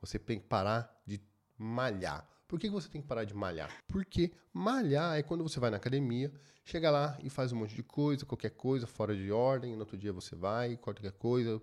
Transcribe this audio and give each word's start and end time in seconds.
Você 0.00 0.18
tem 0.18 0.38
que 0.38 0.46
parar 0.46 1.02
de 1.06 1.20
malhar. 1.56 2.28
Por 2.46 2.58
que 2.58 2.70
você 2.70 2.88
tem 2.88 3.02
que 3.02 3.06
parar 3.06 3.24
de 3.24 3.34
malhar? 3.34 3.70
Porque 3.86 4.32
malhar 4.54 5.18
é 5.18 5.22
quando 5.22 5.42
você 5.42 5.60
vai 5.60 5.70
na 5.70 5.76
academia, 5.76 6.32
chega 6.64 6.90
lá 6.90 7.18
e 7.22 7.28
faz 7.28 7.52
um 7.52 7.56
monte 7.56 7.74
de 7.74 7.82
coisa, 7.82 8.24
qualquer 8.24 8.50
coisa, 8.50 8.86
fora 8.86 9.14
de 9.14 9.30
ordem, 9.30 9.74
no 9.74 9.80
outro 9.80 9.98
dia 9.98 10.12
você 10.14 10.34
vai, 10.34 10.76
qualquer 10.76 11.12
coisa, 11.12 11.60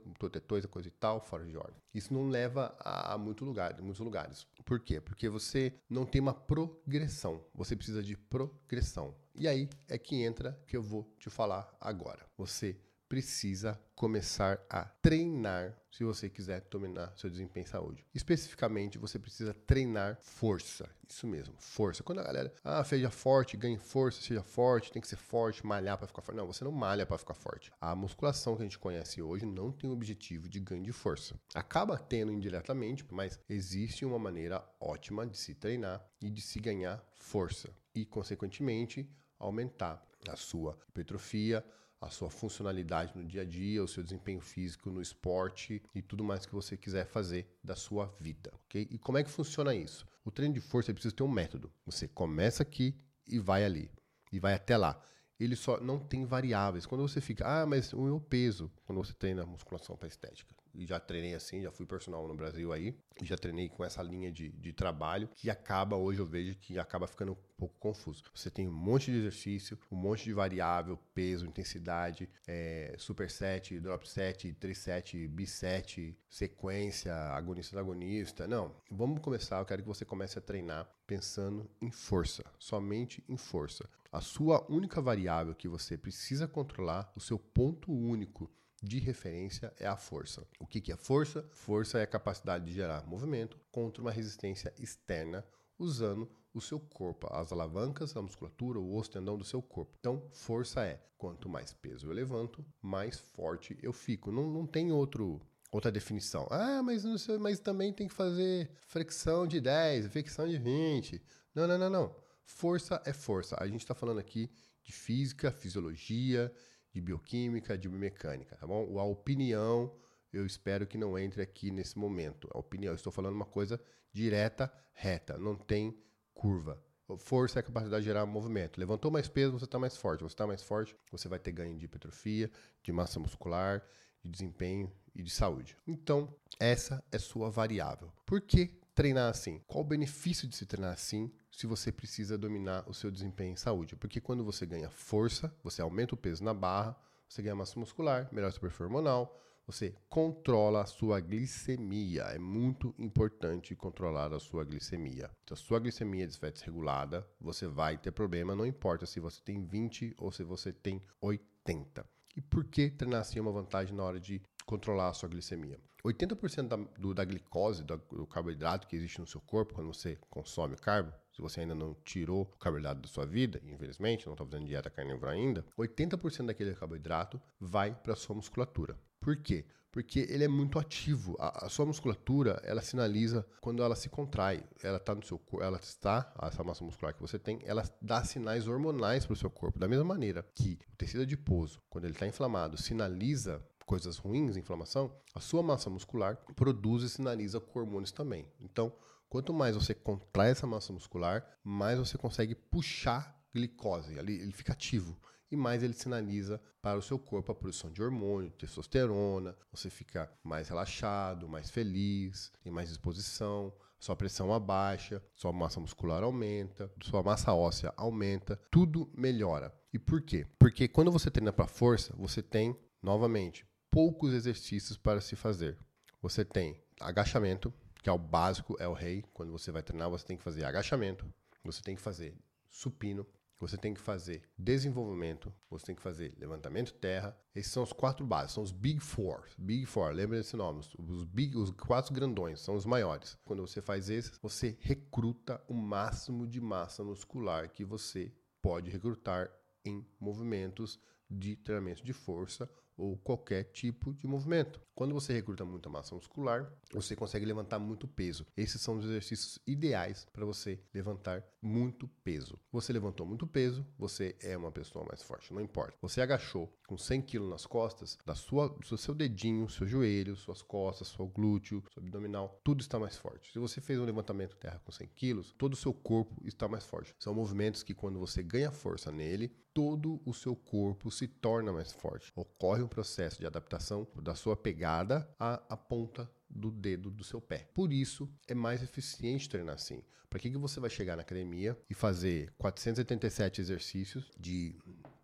coisa, 0.47 0.67
coisa 0.67 0.87
e 0.87 0.91
tal, 0.91 1.19
fora 1.19 1.43
de 1.43 1.57
ordem. 1.57 1.81
Isso 1.91 2.13
não 2.13 2.29
leva 2.29 2.75
a 2.79 3.17
muito 3.17 3.43
lugar, 3.43 3.79
muitos 3.81 3.99
lugares. 3.99 4.45
Por 4.63 4.79
quê? 4.79 5.01
Porque 5.01 5.27
você 5.27 5.73
não 5.89 6.05
tem 6.05 6.21
uma 6.21 6.33
progressão. 6.33 7.43
Você 7.53 7.75
precisa 7.75 8.03
de 8.03 8.15
progressão. 8.15 9.15
E 9.33 9.47
aí 9.47 9.67
é 9.87 9.97
que 9.97 10.23
entra 10.23 10.59
que 10.67 10.77
eu 10.77 10.83
vou 10.83 11.11
te 11.17 11.29
falar 11.29 11.75
agora. 11.79 12.25
Você 12.37 12.77
precisa 13.07 13.79
começar 13.95 14.59
a 14.69 14.83
treinar 14.83 15.77
se 15.91 16.03
você 16.03 16.29
quiser 16.29 16.61
dominar 16.69 17.13
seu 17.15 17.29
desempenho 17.29 17.63
em 17.63 17.67
saúde. 17.67 18.05
Especificamente, 18.13 18.97
você 18.97 19.17
precisa 19.17 19.53
treinar 19.53 20.17
força. 20.21 20.89
Isso 21.07 21.25
mesmo, 21.25 21.55
força. 21.57 22.03
Quando 22.03 22.19
a 22.19 22.23
galera, 22.23 22.53
ah, 22.63 22.83
seja 22.83 23.09
forte, 23.09 23.55
ganhe 23.55 23.77
força, 23.77 24.21
seja 24.21 24.43
forte, 24.43 24.91
tem 24.91 25.01
que 25.01 25.07
ser 25.07 25.15
forte, 25.15 25.65
malhar 25.65 25.97
para 25.97 26.07
ficar 26.07 26.21
forte. 26.21 26.37
Não, 26.37 26.47
você 26.47 26.63
não 26.63 26.71
malha 26.71 27.05
para 27.05 27.17
ficar 27.17 27.35
forte. 27.35 27.71
A 27.79 27.95
musculação 27.95 28.55
que 28.55 28.63
a 28.63 28.65
gente 28.65 28.79
conhece 28.79 29.21
hoje 29.21 29.45
não 29.45 29.71
tem 29.71 29.89
o 29.89 29.93
objetivo 29.93 30.49
de 30.49 30.59
ganho 30.59 30.83
de 30.83 30.91
força. 30.91 31.39
Acaba 31.53 31.97
tendo 31.97 32.33
indiretamente, 32.33 33.05
mas 33.11 33.39
existe 33.47 34.03
uma 34.03 34.19
maneira 34.19 34.67
ótima 34.79 35.25
de 35.25 35.37
se 35.37 35.55
treinar 35.55 36.05
e 36.21 36.29
de 36.29 36.41
se 36.41 36.59
ganhar 36.59 37.01
força 37.13 37.69
e, 37.93 38.05
consequentemente, 38.05 39.09
aumentar 39.39 40.05
a 40.27 40.35
sua 40.35 40.77
hipertrofia, 40.89 41.63
a 42.05 42.09
sua 42.09 42.29
funcionalidade 42.29 43.17
no 43.17 43.25
dia 43.25 43.41
a 43.41 43.45
dia, 43.45 43.83
o 43.83 43.87
seu 43.87 44.03
desempenho 44.03 44.39
físico 44.39 44.91
no 44.91 45.01
esporte 45.01 45.81
e 45.93 46.01
tudo 46.01 46.23
mais 46.23 46.45
que 46.45 46.53
você 46.53 46.77
quiser 46.77 47.05
fazer 47.07 47.47
da 47.63 47.75
sua 47.75 48.15
vida, 48.19 48.51
ok? 48.65 48.87
E 48.91 48.97
como 48.99 49.17
é 49.17 49.23
que 49.23 49.29
funciona 49.29 49.73
isso? 49.73 50.05
O 50.23 50.29
treino 50.29 50.53
de 50.53 50.61
força 50.61 50.93
precisa 50.93 51.15
ter 51.15 51.23
um 51.23 51.27
método. 51.27 51.71
Você 51.85 52.07
começa 52.07 52.61
aqui 52.61 52.95
e 53.27 53.39
vai 53.39 53.65
ali, 53.65 53.91
e 54.31 54.39
vai 54.39 54.53
até 54.53 54.77
lá. 54.77 55.01
Ele 55.39 55.55
só 55.55 55.79
não 55.81 55.99
tem 55.99 56.25
variáveis. 56.25 56.85
Quando 56.85 57.01
você 57.01 57.19
fica, 57.19 57.45
ah, 57.45 57.65
mas 57.65 57.91
o 57.91 58.01
meu 58.01 58.19
peso, 58.19 58.71
quando 58.85 59.03
você 59.03 59.13
treina 59.13 59.45
musculação 59.45 59.97
para 59.97 60.07
estética, 60.07 60.55
e 60.77 60.85
já 60.85 60.99
treinei 60.99 61.33
assim, 61.33 61.61
já 61.61 61.71
fui 61.71 61.85
personal 61.85 62.27
no 62.27 62.35
Brasil 62.35 62.71
aí, 62.71 62.97
já 63.21 63.37
treinei 63.37 63.69
com 63.69 63.83
essa 63.83 64.01
linha 64.03 64.31
de, 64.31 64.49
de 64.49 64.73
trabalho, 64.73 65.29
que 65.33 65.49
acaba, 65.49 65.95
hoje 65.95 66.19
eu 66.19 66.25
vejo 66.25 66.55
que 66.55 66.77
acaba 66.77 67.07
ficando 67.07 67.33
um 67.33 67.37
pouco 67.57 67.75
confuso. 67.79 68.23
Você 68.33 68.49
tem 68.49 68.67
um 68.67 68.73
monte 68.73 69.11
de 69.11 69.17
exercício, 69.17 69.77
um 69.91 69.95
monte 69.95 70.25
de 70.25 70.33
variável, 70.33 70.99
peso, 71.13 71.45
intensidade, 71.45 72.29
é, 72.47 72.95
superset, 72.97 73.79
drop 73.79 74.07
set, 74.07 74.53
triset, 74.53 75.27
biset, 75.27 76.17
sequência, 76.29 77.15
agonista 77.15 77.79
agonista. 77.79 78.47
Não, 78.47 78.75
vamos 78.91 79.21
começar, 79.21 79.59
eu 79.59 79.65
quero 79.65 79.81
que 79.81 79.87
você 79.87 80.03
comece 80.03 80.37
a 80.37 80.41
treinar 80.41 80.89
pensando 81.07 81.69
em 81.81 81.91
força, 81.91 82.43
somente 82.59 83.23
em 83.29 83.37
força. 83.37 83.87
A 84.11 84.21
sua 84.21 84.65
única 84.71 85.01
variável 85.01 85.53
que 85.53 85.67
você 85.67 85.97
precisa 85.97 86.47
controlar, 86.47 87.11
o 87.15 87.19
seu 87.19 87.37
ponto 87.37 87.91
único 87.91 88.49
de 88.85 88.99
referência 88.99 89.73
é 89.79 89.87
a 89.87 89.97
força. 89.97 90.47
O 90.59 90.67
que, 90.67 90.79
que 90.79 90.91
é 90.91 90.95
força? 90.95 91.43
Força 91.51 91.99
é 91.99 92.03
a 92.03 92.07
capacidade 92.07 92.65
de 92.65 92.71
gerar 92.71 93.05
movimento 93.05 93.59
contra 93.71 94.01
uma 94.01 94.11
resistência 94.11 94.73
externa 94.77 95.45
usando 95.77 96.29
o 96.53 96.61
seu 96.61 96.79
corpo, 96.79 97.27
as 97.31 97.51
alavancas, 97.51 98.15
a 98.15 98.21
musculatura, 98.21 98.79
o 98.79 98.95
osso 98.95 99.11
tendão 99.11 99.37
do 99.37 99.43
seu 99.43 99.61
corpo. 99.61 99.93
Então, 99.99 100.23
força 100.31 100.85
é 100.85 101.01
quanto 101.17 101.49
mais 101.49 101.73
peso 101.73 102.07
eu 102.07 102.13
levanto, 102.13 102.63
mais 102.81 103.19
forte 103.19 103.77
eu 103.81 103.91
fico. 103.91 104.31
Não, 104.31 104.49
não 104.49 104.65
tem 104.65 104.91
outro 104.91 105.41
outra 105.71 105.91
definição. 105.91 106.47
Ah, 106.49 106.81
mas, 106.81 107.03
não 107.03 107.17
sei, 107.17 107.37
mas 107.37 107.59
também 107.59 107.91
tem 107.91 108.07
que 108.07 108.13
fazer 108.13 108.69
flexão 108.87 109.45
de 109.45 109.59
10, 109.59 110.07
flexão 110.07 110.47
de 110.47 110.57
20. 110.57 111.21
Não, 111.53 111.67
não, 111.67 111.77
não, 111.77 111.89
não. 111.89 112.15
Força 112.45 113.01
é 113.05 113.11
força. 113.11 113.57
A 113.59 113.67
gente 113.67 113.81
está 113.81 113.93
falando 113.93 114.19
aqui 114.19 114.49
de 114.83 114.93
física, 114.93 115.51
fisiologia, 115.51 116.53
de 116.95 117.01
bioquímica, 117.01 117.77
de 117.77 117.89
biomecânica, 117.89 118.55
tá 118.55 118.65
bom? 118.65 118.97
A 118.97 119.03
opinião, 119.03 119.93
eu 120.31 120.45
espero 120.45 120.87
que 120.87 120.97
não 120.97 121.19
entre 121.19 121.41
aqui 121.41 121.69
nesse 121.69 121.99
momento. 121.99 122.49
A 122.53 122.57
opinião, 122.57 122.93
eu 122.93 122.95
estou 122.95 123.11
falando 123.11 123.35
uma 123.35 123.45
coisa 123.45 123.81
direta, 124.13 124.71
reta, 124.93 125.37
não 125.37 125.57
tem 125.57 126.01
curva. 126.33 126.81
Força 127.17 127.59
é 127.59 127.61
a 127.61 127.63
capacidade 127.63 128.01
de 128.01 128.07
gerar 128.07 128.25
movimento. 128.25 128.79
Levantou 128.79 129.11
mais 129.11 129.27
peso, 129.27 129.51
você 129.51 129.65
está 129.65 129.77
mais 129.77 129.97
forte. 129.97 130.21
Você 130.21 130.33
está 130.33 130.47
mais 130.47 130.63
forte, 130.63 130.95
você 131.11 131.27
vai 131.27 131.37
ter 131.37 131.51
ganho 131.51 131.77
de 131.77 131.83
hipertrofia, 131.83 132.49
de 132.81 132.93
massa 132.93 133.19
muscular, 133.19 133.85
de 134.23 134.31
desempenho 134.31 134.89
e 135.13 135.21
de 135.21 135.29
saúde. 135.29 135.75
Então, 135.85 136.33
essa 136.57 137.03
é 137.11 137.19
sua 137.19 137.49
variável. 137.49 138.09
Por 138.25 138.39
que 138.39 138.79
treinar 138.95 139.29
assim? 139.29 139.61
Qual 139.67 139.83
o 139.83 139.87
benefício 139.87 140.47
de 140.47 140.55
se 140.55 140.65
treinar 140.65 140.93
assim 140.93 141.31
se 141.55 141.65
você 141.65 141.91
precisa 141.91 142.37
dominar 142.37 142.83
o 142.87 142.93
seu 142.93 143.09
desempenho 143.09 143.53
em 143.53 143.55
saúde. 143.55 143.95
Porque 143.95 144.19
quando 144.19 144.43
você 144.43 144.65
ganha 144.65 144.89
força, 144.89 145.55
você 145.63 145.81
aumenta 145.81 146.13
o 146.13 146.17
peso 146.17 146.43
na 146.43 146.53
barra, 146.53 146.95
você 147.29 147.41
ganha 147.41 147.55
massa 147.55 147.79
muscular, 147.79 148.27
melhora 148.31 148.51
seu 148.51 148.61
perfil 148.61 148.87
hormonal, 148.87 149.41
você 149.65 149.95
controla 150.09 150.81
a 150.81 150.85
sua 150.85 151.19
glicemia. 151.19 152.23
É 152.23 152.37
muito 152.37 152.93
importante 152.99 153.75
controlar 153.75 154.33
a 154.33 154.39
sua 154.39 154.63
glicemia. 154.63 155.31
Se 155.47 155.53
a 155.53 155.55
sua 155.55 155.79
glicemia 155.79 156.25
estiver 156.25 156.51
desregulada, 156.51 157.27
você 157.39 157.67
vai 157.67 157.97
ter 157.97 158.11
problema, 158.11 158.55
não 158.55 158.65
importa 158.65 159.05
se 159.05 159.19
você 159.19 159.41
tem 159.41 159.65
20 159.65 160.13
ou 160.17 160.31
se 160.31 160.43
você 160.43 160.71
tem 160.71 161.01
80. 161.21 162.05
E 162.35 162.41
por 162.41 162.65
que 162.65 162.89
treinar 162.91 163.21
assim 163.21 163.39
é 163.39 163.41
uma 163.41 163.51
vantagem 163.51 163.95
na 163.95 164.03
hora 164.03 164.19
de 164.19 164.41
controlar 164.65 165.09
a 165.09 165.13
sua 165.13 165.29
glicemia? 165.29 165.79
80% 166.05 166.67
da, 166.67 166.75
do, 166.99 167.13
da 167.13 167.25
glicose, 167.25 167.83
do, 167.83 167.97
do 168.11 168.27
carboidrato 168.27 168.87
que 168.87 168.95
existe 168.95 169.19
no 169.19 169.27
seu 169.27 169.41
corpo 169.41 169.73
quando 169.73 169.91
você 169.91 170.17
consome 170.29 170.75
carbo, 170.75 171.11
se 171.33 171.41
você 171.41 171.61
ainda 171.61 171.75
não 171.75 171.95
tirou 172.05 172.43
o 172.43 172.57
carboidrato 172.57 173.01
da 173.01 173.07
sua 173.07 173.25
vida, 173.25 173.61
infelizmente, 173.65 174.25
não 174.25 174.33
está 174.33 174.45
fazendo 174.45 174.67
dieta 174.67 174.89
carnívora 174.89 175.31
ainda, 175.31 175.65
80% 175.77 176.45
daquele 176.45 176.75
carboidrato 176.75 177.41
vai 177.59 177.93
para 177.93 178.13
a 178.13 178.15
sua 178.15 178.35
musculatura. 178.35 178.97
Por 179.19 179.35
quê? 179.37 179.65
Porque 179.91 180.19
ele 180.29 180.43
é 180.43 180.47
muito 180.47 180.77
ativo. 180.77 181.35
A, 181.39 181.65
a, 181.65 181.69
sua 181.69 181.85
musculatura, 181.85 182.61
ela 182.63 182.81
sinaliza 182.81 183.47
quando 183.61 183.81
ela 183.81 183.95
se 183.95 184.09
contrai. 184.09 184.61
Ela 184.83 184.97
está 184.97 185.15
no 185.15 185.23
seu 185.23 185.39
corpo, 185.39 185.63
ela 185.63 185.77
está, 185.77 186.33
essa 186.43 186.63
massa 186.63 186.83
muscular 186.83 187.13
que 187.13 187.21
você 187.21 187.39
tem, 187.39 187.61
ela 187.63 187.81
dá 188.01 188.23
sinais 188.23 188.67
hormonais 188.67 189.25
para 189.25 189.33
o 189.33 189.37
seu 189.37 189.49
corpo. 189.49 189.79
Da 189.79 189.87
mesma 189.87 190.03
maneira 190.03 190.45
que 190.53 190.77
o 190.93 190.97
tecido 190.97 191.23
adiposo, 191.23 191.81
quando 191.89 192.05
ele 192.05 192.13
está 192.13 192.27
inflamado, 192.27 192.77
sinaliza 192.77 193.65
coisas 193.85 194.17
ruins, 194.17 194.57
inflamação, 194.57 195.15
a 195.33 195.39
sua 195.39 195.61
massa 195.61 195.89
muscular 195.89 196.37
produz 196.55 197.03
e 197.03 197.09
sinaliza 197.09 197.59
com 197.59 197.79
hormônios 197.79 198.11
também. 198.11 198.47
Então, 198.59 198.91
Quanto 199.35 199.53
mais 199.53 199.75
você 199.75 199.93
contrai 199.93 200.51
essa 200.51 200.67
massa 200.67 200.93
muscular, 200.93 201.45
mais 201.63 201.99
você 201.99 202.17
consegue 202.17 202.55
puxar 202.55 203.37
glicose, 203.53 204.17
ele 204.17 204.51
fica 204.53 204.73
ativo 204.73 205.17
e 205.51 205.55
mais 205.55 205.83
ele 205.83 205.93
sinaliza 205.93 206.61
para 206.81 206.97
o 206.97 207.01
seu 207.01 207.19
corpo 207.19 207.51
a 207.51 207.55
produção 207.55 207.91
de 207.91 208.01
hormônio, 208.01 208.51
testosterona, 208.51 209.55
você 209.71 209.89
fica 209.89 210.31
mais 210.43 210.69
relaxado, 210.69 211.49
mais 211.49 211.69
feliz, 211.69 212.51
tem 212.63 212.71
mais 212.71 212.89
disposição, 212.89 213.73
sua 213.99 214.15
pressão 214.15 214.53
abaixa, 214.53 215.21
sua 215.33 215.51
massa 215.51 215.79
muscular 215.79 216.23
aumenta, 216.23 216.91
sua 217.01 217.23
massa 217.23 217.53
óssea 217.53 217.93
aumenta, 217.97 218.59
tudo 218.71 219.11
melhora. 219.13 219.73
E 219.91 219.99
por 219.99 220.21
quê? 220.21 220.47
Porque 220.59 220.87
quando 220.87 221.11
você 221.11 221.31
treina 221.31 221.51
para 221.51 221.67
força, 221.67 222.13
você 222.17 222.41
tem 222.41 222.73
novamente 223.01 223.65
poucos 223.95 224.33
exercícios 224.33 224.97
para 224.97 225.21
se 225.21 225.37
fazer. 225.37 225.77
Você 226.21 226.43
tem 226.43 226.77
agachamento, 226.99 227.73
que 228.03 228.09
é 228.09 228.11
o 228.11 228.17
básico, 228.17 228.75
é 228.77 228.85
o 228.85 228.91
rei. 228.91 229.23
Quando 229.33 229.53
você 229.53 229.71
vai 229.71 229.81
treinar, 229.81 230.09
você 230.09 230.25
tem 230.25 230.35
que 230.35 230.43
fazer 230.43 230.65
agachamento, 230.65 231.25
você 231.63 231.81
tem 231.81 231.95
que 231.95 232.01
fazer 232.01 232.35
supino, 232.69 233.25
você 233.57 233.77
tem 233.77 233.93
que 233.93 234.01
fazer 234.01 234.41
desenvolvimento, 234.57 235.49
você 235.69 235.85
tem 235.85 235.95
que 235.95 236.01
fazer 236.01 236.33
levantamento 236.37 236.93
terra. 236.93 237.37
Esses 237.55 237.71
são 237.71 237.83
os 237.83 237.93
quatro 237.93 238.25
básicos, 238.25 238.55
são 238.55 238.63
os 238.63 238.73
Big 238.73 238.99
Four. 238.99 239.45
Big 239.57 239.85
Four, 239.85 240.11
lembra 240.11 240.39
desse 240.39 240.57
nome? 240.57 240.81
Os, 240.99 241.23
big, 241.23 241.57
os 241.57 241.71
quatro 241.71 242.13
grandões, 242.13 242.59
são 242.59 242.75
os 242.75 242.85
maiores. 242.85 243.37
Quando 243.45 243.65
você 243.65 243.81
faz 243.81 244.09
esses, 244.09 244.37
você 244.41 244.75
recruta 244.81 245.63
o 245.69 245.73
máximo 245.73 246.45
de 246.45 246.59
massa 246.59 247.01
muscular 247.01 247.71
que 247.71 247.85
você 247.85 248.29
pode 248.61 248.91
recrutar 248.91 249.49
em 249.85 250.05
movimentos 250.19 250.99
de 251.31 251.55
treinamento 251.55 252.03
de 252.03 252.11
força 252.11 252.69
ou 252.97 253.17
qualquer 253.17 253.65
tipo 253.65 254.13
de 254.13 254.27
movimento. 254.27 254.81
Quando 254.93 255.13
você 255.13 255.33
recruta 255.33 255.65
muita 255.65 255.89
massa 255.89 256.15
muscular, 256.15 256.71
você 256.93 257.15
consegue 257.15 257.45
levantar 257.45 257.79
muito 257.79 258.07
peso. 258.07 258.45
Esses 258.55 258.81
são 258.81 258.97
os 258.97 259.05
exercícios 259.05 259.59
ideais 259.67 260.25
para 260.31 260.45
você 260.45 260.79
levantar 260.93 261.43
muito 261.61 262.07
peso. 262.23 262.57
Você 262.71 262.93
levantou 262.93 263.25
muito 263.25 263.45
peso, 263.45 263.85
você 263.97 264.37
é 264.41 264.55
uma 264.55 264.71
pessoa 264.71 265.03
mais 265.05 265.21
forte, 265.21 265.53
não 265.53 265.61
importa. 265.61 265.97
Você 266.01 266.21
agachou 266.21 266.73
com 266.87 266.97
100 266.97 267.23
kg 267.23 267.39
nas 267.49 267.65
costas, 267.65 268.17
da 268.25 268.35
sua, 268.35 268.69
do 268.69 268.97
seu 268.97 269.13
dedinho, 269.13 269.69
seu 269.69 269.85
joelho, 269.85 270.35
suas 270.35 270.61
costas, 270.61 271.09
seu 271.09 271.27
glúteo, 271.27 271.83
seu 271.93 272.01
abdominal, 272.01 272.59
tudo 272.63 272.81
está 272.81 272.97
mais 272.97 273.17
forte. 273.17 273.51
Se 273.51 273.59
você 273.59 273.81
fez 273.81 273.99
um 273.99 274.05
levantamento 274.05 274.55
terra 274.55 274.79
com 274.85 274.91
100 274.91 275.07
kg, 275.07 275.41
todo 275.57 275.73
o 275.73 275.77
seu 275.77 275.93
corpo 275.93 276.35
está 276.45 276.67
mais 276.67 276.85
forte. 276.85 277.13
São 277.19 277.33
movimentos 277.33 277.83
que 277.83 277.93
quando 277.93 278.19
você 278.19 278.41
ganha 278.41 278.71
força 278.71 279.11
nele, 279.11 279.51
todo 279.75 280.21
o 280.25 280.33
seu 280.33 280.55
corpo 280.55 281.11
se 281.11 281.27
torna 281.27 281.73
mais 281.73 281.91
forte. 281.91 282.31
Ocorre 282.33 282.81
um 282.81 282.87
processo 282.87 283.41
de 283.41 283.45
adaptação 283.45 284.07
da 284.15 284.33
sua 284.33 284.55
pegada 284.55 285.29
à, 285.37 285.61
à 285.67 285.75
ponta 285.75 286.31
do 286.49 286.71
dedo 286.71 287.11
do 287.11 287.25
seu 287.25 287.41
pé. 287.41 287.69
Por 287.75 287.91
isso, 287.91 288.33
é 288.47 288.55
mais 288.55 288.81
eficiente 288.81 289.49
treinar 289.49 289.75
assim. 289.75 290.01
Para 290.29 290.39
que, 290.39 290.49
que 290.49 290.57
você 290.57 290.79
vai 290.79 290.89
chegar 290.89 291.17
na 291.17 291.23
academia 291.23 291.77
e 291.89 291.93
fazer 291.93 292.53
487 292.57 293.59
exercícios 293.59 294.31
de 294.39 294.77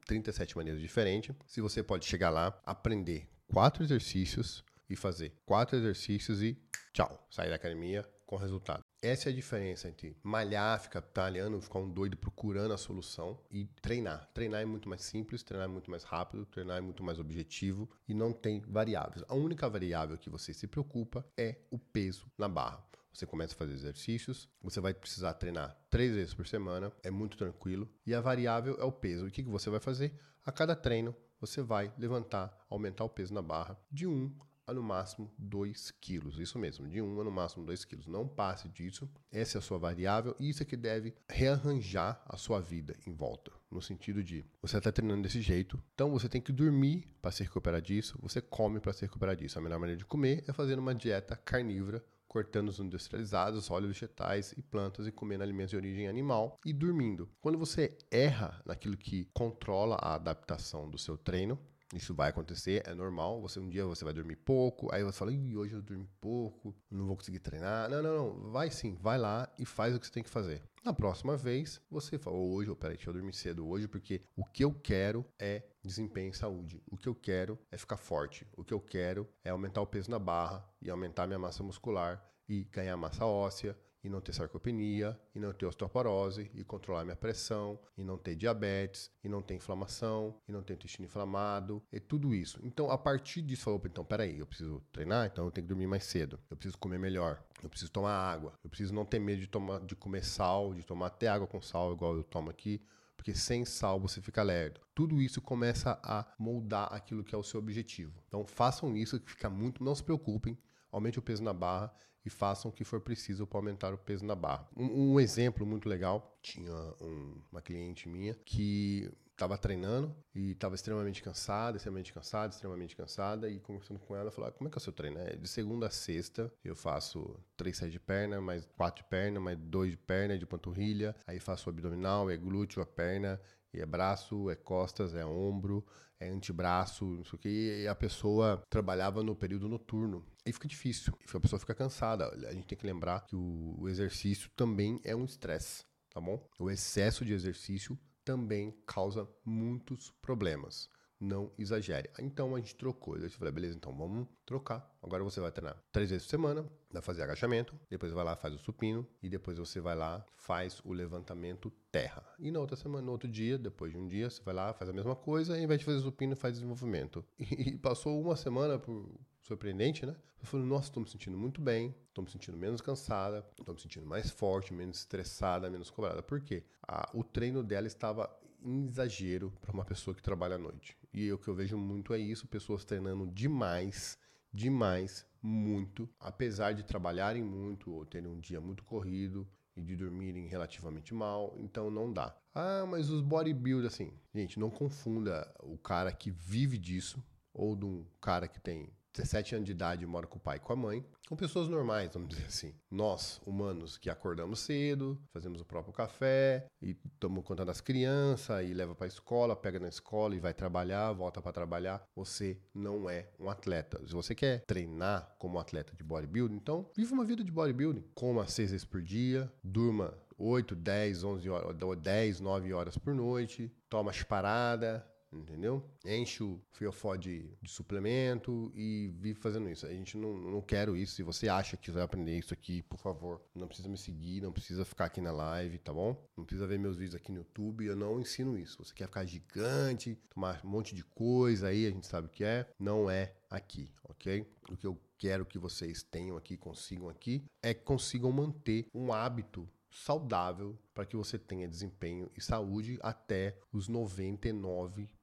37 0.06 0.58
maneiras 0.58 0.82
diferentes, 0.82 1.34
se 1.48 1.62
você 1.62 1.82
pode 1.82 2.06
chegar 2.06 2.30
lá, 2.30 2.60
aprender 2.66 3.30
quatro 3.48 3.82
exercícios 3.82 4.66
e 4.90 4.98
fazer 4.98 5.32
quatro 5.46 5.78
exercícios 5.78 6.44
e 6.44 6.62
tchau, 6.92 7.26
sair 7.30 7.50
da 7.50 7.56
academia 7.56 8.06
com 8.32 8.38
resultado. 8.38 8.82
Essa 9.02 9.28
é 9.28 9.32
a 9.34 9.36
diferença 9.36 9.90
entre 9.90 10.16
malhar, 10.24 10.80
ficar 10.80 11.02
talhando, 11.02 11.60
ficar 11.60 11.80
um 11.80 11.90
doido 11.90 12.16
procurando 12.16 12.74
a 12.74 12.78
solução 12.78 13.38
e 13.52 13.66
treinar. 13.82 14.30
Treinar 14.34 14.62
é 14.62 14.66
muito 14.66 14.88
mais 14.88 15.02
simples, 15.02 15.44
treinar 15.44 15.68
é 15.68 15.72
muito 15.72 15.92
mais 15.92 16.06
rápido, 16.06 16.46
treinar 16.46 16.78
é 16.78 16.82
muito 16.82 17.04
mais 17.04 17.20
objetivo 17.20 17.90
e 18.08 18.14
não 18.14 18.32
tem 18.32 18.62
variáveis. 18.62 19.26
A 19.28 19.36
única 19.36 19.70
variável 19.70 20.18
que 20.18 20.30
você 20.30 20.54
se 20.54 20.66
preocupa 20.66 21.26
é 21.38 21.58
o 21.70 21.78
peso 21.78 22.32
na 22.38 22.48
barra. 22.48 22.82
Você 23.12 23.26
começa 23.26 23.54
a 23.54 23.58
fazer 23.58 23.74
exercícios, 23.74 24.48
você 24.62 24.80
vai 24.80 24.94
precisar 24.94 25.34
treinar 25.34 25.78
três 25.90 26.16
vezes 26.16 26.34
por 26.34 26.48
semana, 26.48 26.90
é 27.04 27.12
muito 27.12 27.36
tranquilo. 27.36 27.90
E 28.06 28.16
a 28.16 28.22
variável 28.22 28.78
é 28.80 28.86
o 28.86 28.94
peso. 28.94 29.26
O 29.26 29.32
que, 29.32 29.44
que 29.44 29.50
você 29.50 29.70
vai 29.70 29.82
fazer? 29.82 30.18
A 30.46 30.54
cada 30.54 30.74
treino, 30.74 31.14
você 31.38 31.62
vai 31.62 31.92
levantar, 31.98 32.66
aumentar 32.70 33.04
o 33.04 33.10
peso 33.10 33.34
na 33.34 33.42
barra 33.42 33.78
de 33.92 34.08
1 34.08 34.34
a 34.66 34.74
no 34.74 34.84
máximo 34.84 35.32
2 35.38 35.92
quilos. 35.92 36.40
Isso 36.40 36.58
mesmo, 36.58 36.88
de 36.88 37.02
1 37.02 37.22
a 37.22 37.24
no 37.24 37.32
máximo 37.32 37.66
2 37.66 37.86
quilos. 37.86 38.08
Não 38.08 38.28
passe 38.28 38.70
disso. 38.70 39.10
Essa 39.32 39.58
é 39.58 39.60
a 39.60 39.62
sua 39.62 39.78
variável 39.78 40.36
e 40.40 40.50
isso 40.50 40.64
é 40.64 40.66
que 40.66 40.78
deve 40.78 41.14
rearranjar 41.30 42.22
a 42.26 42.38
sua 42.38 42.60
vida 42.60 42.96
em 43.06 43.14
volta. 43.14 43.52
No 43.70 43.82
sentido 43.82 44.24
de 44.24 44.46
você 44.62 44.78
está 44.78 44.92
treinando 44.92 45.24
desse 45.24 45.42
jeito, 45.42 45.82
então 45.94 46.12
você 46.12 46.28
tem 46.28 46.42
que 46.42 46.52
dormir 46.52 47.08
para 47.22 47.32
se 47.32 47.44
recuperar 47.44 47.82
disso, 47.82 48.18
você 48.22 48.42
come 48.42 48.80
para 48.80 48.94
se 48.94 49.02
recuperar 49.02 49.36
disso. 49.36 49.58
A 49.58 49.62
melhor 49.62 49.80
maneira 49.80 49.98
de 49.98 50.06
comer 50.06 50.44
é 50.48 50.54
fazendo 50.54 50.80
uma 50.80 50.94
dieta 50.94 51.36
carnívora 51.36 52.04
cortando 52.32 52.70
os 52.70 52.80
industrializados, 52.80 53.70
óleos 53.70 53.92
vegetais 53.92 54.54
e 54.56 54.62
plantas 54.62 55.06
e 55.06 55.12
comendo 55.12 55.44
alimentos 55.44 55.72
de 55.72 55.76
origem 55.76 56.08
animal 56.08 56.58
e 56.66 56.72
dormindo. 56.72 57.30
Quando 57.42 57.58
você 57.58 57.98
erra 58.10 58.62
naquilo 58.66 58.96
que 58.96 59.28
controla 59.34 59.98
a 59.98 60.16
adaptação 60.16 60.90
do 60.90 60.98
seu 60.98 61.18
treino, 61.18 61.60
isso 61.94 62.14
vai 62.14 62.30
acontecer, 62.30 62.84
é 62.86 62.94
normal. 62.94 63.42
Você 63.42 63.60
um 63.60 63.70
dia 63.70 63.86
você 63.86 64.04
vai 64.04 64.14
dormir 64.14 64.38
pouco, 64.38 64.94
aí 64.94 65.04
você 65.04 65.18
fala, 65.18 65.34
Ih, 65.34 65.58
hoje 65.58 65.74
eu 65.74 65.82
dormi 65.82 66.08
pouco, 66.20 66.76
não 66.90 67.06
vou 67.06 67.16
conseguir 67.16 67.40
treinar. 67.40 67.90
Não, 67.90 68.02
não, 68.02 68.16
não. 68.16 68.52
Vai 68.52 68.70
sim, 68.70 68.96
vai 69.02 69.18
lá 69.18 69.52
e 69.58 69.66
faz 69.66 69.96
o 69.96 70.00
que 70.00 70.08
você 70.08 70.14
tem 70.14 70.24
que 70.24 70.30
fazer. 70.30 70.64
Na 70.84 70.94
próxima 70.94 71.38
vez, 71.38 71.82
você 71.90 72.18
fala, 72.18 72.38
hoje, 72.38 72.70
oh, 72.70 72.76
peraí, 72.76 72.96
deixa 72.96 73.10
eu 73.10 73.14
dormir 73.14 73.34
cedo 73.34 73.68
hoje, 73.68 73.88
porque 73.88 74.22
o 74.36 74.44
que 74.44 74.64
eu 74.64 74.74
quero 74.74 75.26
é 75.38 75.64
desempenho 75.84 76.32
e 76.32 76.38
saúde. 76.38 76.82
O 76.90 76.98
que 76.98 77.08
eu 77.08 77.16
quero 77.16 77.60
é 77.72 77.78
ficar 77.78 77.98
forte. 77.98 78.48
O 78.56 78.64
que 78.64 78.74
eu 78.74 78.80
quero 78.80 79.28
é 79.44 79.50
aumentar 79.50 79.82
o 79.82 79.88
peso 79.88 80.10
na 80.10 80.20
barra 80.20 80.68
e 80.82 80.90
aumentar 80.90 81.28
minha 81.28 81.40
massa 81.40 81.62
muscular 81.62 82.24
e 82.48 82.64
ganhar 82.66 82.98
massa 82.98 83.26
óssea 83.26 83.78
e 84.04 84.10
não 84.10 84.22
ter 84.22 84.34
sarcopenia, 84.34 85.20
e 85.36 85.40
não 85.40 85.54
ter 85.54 85.66
osteoporose, 85.66 86.50
e 86.54 86.64
controlar 86.64 87.04
minha 87.04 87.16
pressão, 87.16 87.80
e 87.98 88.04
não 88.04 88.18
ter 88.18 88.36
diabetes, 88.36 89.12
e 89.24 89.30
não 89.30 89.42
ter 89.42 89.56
inflamação, 89.56 90.36
e 90.48 90.52
não 90.52 90.64
ter 90.64 90.74
intestino 90.74 91.06
inflamado, 91.06 91.82
e 91.92 92.00
tudo 92.00 92.34
isso. 92.34 92.60
Então, 92.64 92.90
a 92.90 92.98
partir 92.98 93.42
disso, 93.42 93.64
falou, 93.64 93.82
então, 93.86 94.04
peraí, 94.04 94.40
eu 94.40 94.48
preciso 94.48 94.82
treinar, 94.92 95.28
então 95.32 95.46
eu 95.46 95.52
tenho 95.52 95.66
que 95.66 95.70
dormir 95.70 95.88
mais 95.88 96.04
cedo, 96.04 96.40
eu 96.50 96.58
preciso 96.58 96.78
comer 96.78 97.00
melhor, 97.00 97.44
eu 97.64 97.70
preciso 97.70 97.92
tomar 97.92 98.16
água, 98.16 98.54
eu 98.64 98.70
preciso 98.70 98.94
não 98.94 99.06
ter 99.06 99.20
medo 99.20 99.42
de, 99.42 99.48
tomar, 99.48 99.80
de 99.82 99.96
comer 99.96 100.24
sal, 100.24 100.74
de 100.74 100.84
tomar 100.84 101.08
até 101.08 101.28
água 101.28 101.48
com 101.48 101.62
sal, 101.62 101.94
igual 101.94 102.16
eu 102.16 102.24
tomo 102.24 102.50
aqui, 102.50 102.82
porque 103.16 103.36
sem 103.36 103.64
sal 103.66 104.00
você 104.00 104.20
fica 104.20 104.42
lerdo. 104.42 104.82
Tudo 104.96 105.22
isso 105.22 105.40
começa 105.40 106.00
a 106.04 106.26
moldar 106.40 106.92
aquilo 106.92 107.24
que 107.24 107.36
é 107.36 107.38
o 107.38 107.44
seu 107.44 107.60
objetivo. 107.60 108.20
Então 108.28 108.44
façam 108.48 108.98
isso 108.98 109.20
que 109.20 109.30
fica 109.30 109.48
muito, 109.48 109.84
não 109.84 109.94
se 109.94 110.04
preocupem, 110.04 110.58
aumente 110.92 111.20
o 111.20 111.22
peso 111.22 111.44
na 111.44 111.54
barra 111.54 111.94
e 112.26 112.30
façam 112.30 112.70
o 112.70 112.74
que 112.74 112.84
for 112.84 113.02
preciso 113.02 113.48
para 113.48 113.58
aumentar 113.58 113.94
o 113.94 113.98
peso 113.98 114.26
na 114.26 114.36
barra. 114.36 114.68
Um, 114.76 115.14
um 115.14 115.20
exemplo 115.20 115.66
muito 115.66 115.90
legal, 115.90 116.38
tinha 116.42 116.74
um, 117.02 117.42
uma 117.52 117.62
cliente 117.62 118.08
minha 118.08 118.36
que 118.46 119.12
estava 119.42 119.58
treinando 119.58 120.16
e 120.36 120.52
estava 120.52 120.76
extremamente 120.76 121.24
cansada, 121.24 121.78
extremamente 121.78 122.14
cansada, 122.14 122.54
extremamente 122.54 122.96
cansada 122.96 123.50
e 123.50 123.60
conversando 123.60 124.00
com 124.00 124.16
ela, 124.16 124.30
falou: 124.30 124.50
ah, 124.50 124.52
"Como 124.52 124.68
é 124.68 124.72
que 124.72 124.78
é 124.78 124.80
o 124.80 124.82
seu 124.82 124.94
treino?" 124.94 125.18
É 125.18 125.36
de 125.36 125.48
segunda 125.48 125.88
a 125.88 125.90
sexta, 125.90 126.54
eu 126.64 126.76
faço 126.76 127.40
três 127.58 127.78
séries 127.78 127.94
de 127.94 128.00
perna, 128.00 128.40
mais 128.40 128.66
quatro 128.78 129.04
de 129.04 129.10
perna, 129.10 129.40
mais 129.40 129.58
dois 129.58 129.92
de 129.92 129.98
perna, 129.98 130.38
de 130.38 130.46
panturrilha, 130.46 131.16
aí 131.26 131.40
faço 131.40 131.70
abdominal, 131.70 132.30
é 132.30 132.38
glúteo, 132.38 132.84
a 132.84 132.86
perna, 132.86 133.42
e 133.74 133.80
é 133.80 133.86
braço, 133.86 134.50
é 134.50 134.56
costas, 134.56 135.14
é 135.14 135.26
ombro, 135.26 135.86
é 136.20 136.30
antebraço, 136.30 137.06
não 137.06 137.24
sei 137.24 137.34
o 137.34 137.38
que, 137.40 137.82
e 137.84 137.88
a 137.88 137.96
pessoa 137.96 138.62
trabalhava 138.70 139.24
no 139.24 139.36
período 139.36 139.68
noturno. 139.68 140.26
Aí 140.46 140.54
fica 140.54 140.68
difícil, 140.68 141.14
a 141.34 141.40
pessoa 141.40 141.60
fica 141.60 141.74
cansada. 141.74 142.30
A 142.48 142.54
gente 142.54 142.68
tem 142.68 142.78
que 142.78 142.86
lembrar 142.86 143.22
que 143.22 143.36
o 143.36 143.88
exercício 143.88 144.50
também 144.56 145.00
é 145.04 145.16
um 145.16 145.26
estresse, 145.26 145.84
tá 146.14 146.22
bom? 146.22 146.48
O 146.60 146.70
excesso 146.70 147.26
de 147.26 147.34
exercício 147.34 147.98
também 148.24 148.72
causa 148.86 149.28
muitos 149.44 150.12
problemas 150.22 150.90
não 151.22 151.52
exagere. 151.58 152.10
Então 152.20 152.56
a 152.56 152.60
gente 152.60 152.76
trocou. 152.76 153.16
Eu 153.16 153.30
falei, 153.30 153.54
beleza, 153.54 153.78
então 153.78 153.96
vamos 153.96 154.28
trocar. 154.46 154.92
Agora 155.02 155.24
você 155.24 155.40
vai 155.40 155.52
treinar 155.52 155.82
três 155.92 156.10
vezes 156.10 156.26
por 156.26 156.32
semana, 156.32 156.66
vai 156.92 157.02
fazer 157.02 157.22
agachamento, 157.22 157.80
depois 157.90 158.12
vai 158.12 158.26
lá, 158.26 158.36
faz 158.36 158.56
o 158.56 158.58
supino, 158.58 159.08
e 159.22 159.30
depois 159.30 159.58
você 159.58 159.80
vai 159.80 159.96
lá, 159.96 160.26
faz 160.36 160.82
o 160.84 160.92
levantamento 160.92 161.72
terra. 161.92 162.24
E 162.40 162.52
na 162.52 162.60
outra 162.60 162.76
semana, 162.76 163.06
no 163.06 163.12
outro 163.12 163.30
dia, 163.30 163.58
depois 163.58 163.92
de 163.92 163.98
um 163.98 164.08
dia, 164.08 164.30
você 164.30 164.42
vai 164.44 164.54
lá, 164.54 164.74
faz 164.74 164.90
a 164.90 164.94
mesma 164.94 165.16
coisa, 165.16 165.56
e 165.56 165.60
ao 165.60 165.64
invés 165.64 165.80
de 165.80 165.86
fazer 165.86 166.00
supino, 166.00 166.36
faz 166.36 166.56
desenvolvimento. 166.56 167.24
E 167.62 167.78
passou 167.78 168.20
uma 168.20 168.36
semana 168.36 168.80
por 168.80 169.08
surpreendente, 169.42 170.06
né? 170.06 170.16
Eu 170.40 170.48
falei, 170.48 170.66
nossa, 170.66 170.88
estou 170.88 171.04
me 171.04 171.10
sentindo 171.10 171.38
muito 171.38 171.62
bem, 171.62 171.96
estou 172.08 172.24
me 172.24 172.32
sentindo 172.32 172.58
menos 172.58 172.82
cansada, 172.82 173.46
estou 173.60 173.76
me 173.76 173.80
sentindo 173.82 174.06
mais 174.08 174.32
forte, 174.32 174.74
menos 174.74 174.98
estressada, 174.98 175.70
menos 175.70 175.92
cobrada. 175.92 176.24
Por 176.24 176.42
quê? 176.42 176.64
Ah, 176.88 177.10
o 177.14 177.24
treino 177.24 177.62
dela 177.62 177.86
estava 177.86 178.30
em 178.62 178.86
exagero 178.86 179.52
para 179.62 179.72
uma 179.72 179.86
pessoa 179.86 180.16
que 180.16 180.22
trabalha 180.22 180.56
à 180.56 180.60
noite. 180.60 180.98
E 181.14 181.32
o 181.32 181.38
que 181.38 181.48
eu 181.48 181.56
vejo 181.56 181.78
muito 181.78 182.14
é 182.14 182.20
isso, 182.20 182.48
pessoas 182.48 182.86
treinando 182.86 183.28
demais, 183.28 184.18
demais, 184.54 185.26
muito, 185.42 186.10
apesar 186.20 186.74
de 186.74 186.84
trabalharem 186.84 187.44
muito 187.44 187.92
ou 187.92 188.06
terem 188.06 188.30
um 188.30 188.40
dia 188.40 188.62
muito 188.62 188.84
corrido 188.84 189.48
e 189.76 189.82
de 189.82 189.96
dormirem 189.96 190.48
relativamente 190.48 191.14
mal, 191.14 191.56
então 191.60 191.90
não 191.90 192.12
dá. 192.12 192.36
Ah, 192.54 192.86
mas 192.86 193.10
os 193.10 193.22
bodybuilders 193.22 193.94
assim, 193.94 194.14
gente, 194.34 194.60
não 194.60 194.70
confunda 194.70 195.52
o 195.64 195.78
cara 195.78 196.12
que 196.12 196.30
vive 196.30 196.78
disso 196.78 197.24
ou 197.54 197.76
de 197.76 197.86
um 197.86 198.06
cara 198.20 198.48
que 198.48 198.60
tem 198.60 198.90
17 199.14 199.56
anos 199.56 199.66
de 199.66 199.72
idade 199.72 200.06
mora 200.06 200.28
com 200.28 200.38
o 200.38 200.42
pai 200.42 200.58
e 200.58 200.60
com 200.60 200.74
a 200.74 200.76
mãe, 200.76 201.06
com 201.32 201.36
pessoas 201.38 201.70
normais, 201.70 202.12
vamos 202.14 202.28
dizer 202.28 202.46
assim. 202.46 202.76
Nós, 202.90 203.42
humanos, 203.46 203.98
que 203.98 204.10
acordamos 204.10 204.60
cedo, 204.60 205.18
fazemos 205.32 205.62
o 205.62 205.66
próprio 205.66 205.94
café 205.94 206.68
e 206.82 206.94
tomamos 207.20 207.46
conta 207.46 207.64
das 207.64 207.80
crianças 207.80 208.68
e 208.68 208.74
leva 208.74 208.94
para 208.94 209.06
a 209.06 209.08
escola, 209.08 209.56
pega 209.56 209.80
na 209.80 209.88
escola 209.88 210.36
e 210.36 210.40
vai 210.40 210.54
trabalhar, 210.54 211.12
volta 211.14 211.42
para 211.42 211.54
trabalhar. 211.54 212.06
Você 212.16 212.60
não 212.74 213.10
é 213.10 213.30
um 213.40 213.50
atleta. 213.50 214.06
Se 214.06 214.14
você 214.14 214.36
quer 214.36 214.66
treinar 214.66 215.34
como 215.38 215.58
atleta 215.58 215.96
de 215.96 216.04
bodybuilding, 216.04 216.56
então 216.56 216.90
viva 216.96 217.14
uma 217.14 217.24
vida 217.24 217.44
de 217.46 217.52
bodybuilding. 217.52 218.04
Coma 218.14 218.46
seis 218.48 218.72
vezes 218.72 218.86
por 218.86 219.02
dia, 219.02 219.50
durma 219.64 220.14
8, 220.38 220.76
10, 220.76 221.24
11 221.24 221.50
horas, 221.50 221.98
10, 222.00 222.40
9 222.42 222.74
horas 222.74 222.98
por 222.98 223.14
noite, 223.14 223.72
toma 223.88 224.12
parada, 224.28 225.06
entendeu? 225.32 225.84
Enche 226.06 226.44
o 226.44 226.60
fiofó 226.72 227.16
de, 227.16 227.50
de, 227.62 227.72
suplemento 227.72 228.72
e 228.76 229.14
vive 229.20 229.40
fazendo 229.40 229.70
isso. 229.70 229.86
A 229.86 229.90
gente 229.90 230.18
não, 230.18 230.34
não 230.34 230.62
quero 230.62 230.96
isso. 230.98 231.16
Se 231.16 231.24
você 231.24 231.48
acha 231.48 231.78
que 231.78 231.92
vai 231.92 232.04
aprender 232.04 232.38
isso 232.38 232.54
aqui, 232.54 232.82
por 232.84 232.98
favor, 233.00 233.42
não 233.56 233.68
precisa 233.68 233.88
me 233.88 233.98
seguir, 233.98 234.42
não 234.42 234.52
precisa 234.52 234.84
ficar 234.84 235.06
aqui 235.06 235.22
na 235.22 235.32
live, 235.32 235.78
tá 235.78 235.94
bom? 235.94 236.16
Não 236.36 236.44
precisa 236.44 236.68
ver 236.68 236.80
meus 236.80 236.98
vídeos 236.98 237.16
aqui 237.16 237.32
no 237.32 237.40
YouTube, 237.40 237.86
eu 237.86 237.96
não 237.96 238.20
ensino 238.20 238.58
isso. 238.58 238.84
Você 238.84 238.94
quer 238.94 239.08
ficar 239.08 239.26
gigante, 239.26 240.18
tomar 240.30 240.62
um 240.64 240.70
monte 240.70 240.94
de 240.94 241.04
coisa 241.04 241.68
aí, 241.68 241.86
a 241.86 241.92
gente 241.92 242.08
sabe 242.08 242.28
o 242.28 242.30
que 242.30 242.44
é, 242.44 242.68
não 242.80 243.10
é 243.10 243.34
aqui, 243.50 243.92
ok? 244.04 244.46
O 244.70 244.76
que 244.76 244.88
eu 244.88 244.98
quero 245.18 245.46
que 245.46 245.60
vocês 245.60 246.04
tenham 246.04 246.36
aqui, 246.36 246.58
consigam 246.58 247.08
aqui, 247.10 247.44
é 247.62 247.74
que 247.74 247.84
consigam 247.84 248.32
manter 248.32 248.88
um 248.94 249.14
hábito 249.14 249.70
saudável 249.92 250.78
para 250.94 251.06
que 251.06 251.16
você 251.16 251.38
tenha 251.38 251.68
desempenho 251.68 252.32
e 252.36 252.42
saúde 252.42 252.98
até 253.02 253.58
os 253.72 253.88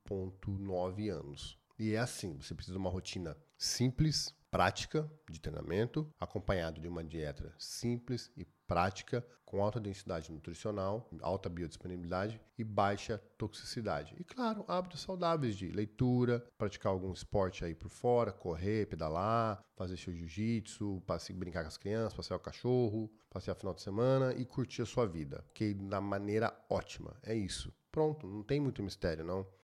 99,9 0.08 1.10
anos. 1.10 1.58
E 1.78 1.94
é 1.94 1.98
assim, 1.98 2.36
você 2.40 2.54
precisa 2.54 2.74
de 2.74 2.78
uma 2.78 2.90
rotina 2.90 3.36
simples, 3.56 4.34
prática 4.50 5.10
de 5.30 5.40
treinamento, 5.40 6.12
acompanhado 6.18 6.80
de 6.80 6.88
uma 6.88 7.04
dieta 7.04 7.54
simples 7.58 8.30
e 8.36 8.44
prática 8.66 9.24
com 9.44 9.62
alta 9.62 9.80
densidade 9.80 10.30
nutricional, 10.30 11.08
alta 11.22 11.48
biodisponibilidade 11.48 12.38
e 12.58 12.62
baixa 12.62 13.16
toxicidade. 13.38 14.14
E 14.18 14.24
claro, 14.24 14.62
hábitos 14.68 15.00
saudáveis 15.00 15.56
de 15.56 15.70
leitura, 15.70 16.44
praticar 16.58 16.92
algum 16.92 17.10
esporte 17.12 17.64
aí 17.64 17.74
por 17.74 17.88
fora, 17.88 18.30
correr, 18.30 18.86
pedalar, 18.86 19.64
fazer 19.74 19.96
seu 19.96 20.12
jiu-jitsu, 20.12 21.02
brincar 21.34 21.62
com 21.62 21.68
as 21.68 21.78
crianças, 21.78 22.12
passear 22.12 22.36
o 22.36 22.40
cachorro, 22.40 23.10
passear 23.30 23.54
final 23.54 23.72
de 23.72 23.80
semana 23.80 24.34
e 24.34 24.44
curtir 24.44 24.82
a 24.82 24.86
sua 24.86 25.06
vida, 25.06 25.42
que 25.54 25.72
da 25.72 26.00
maneira 26.00 26.54
ótima. 26.68 27.16
É 27.22 27.34
isso. 27.34 27.72
Pronto, 27.90 28.26
não 28.26 28.42
tem 28.42 28.60
muito 28.60 28.82
mistério 28.82 29.24
não. 29.24 29.46